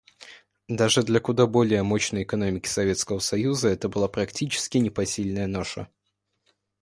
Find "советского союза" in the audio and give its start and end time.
2.67-3.67